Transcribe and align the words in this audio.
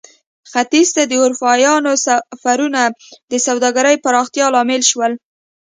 ختیځ 0.51 0.87
ته 0.95 1.01
د 1.07 1.11
اروپایانو 1.23 1.91
سفرونه 2.05 2.81
د 3.31 3.33
سوداګرۍ 3.45 3.95
پراختیا 4.05 4.45
لامل 4.55 4.81
شول. 4.91 5.13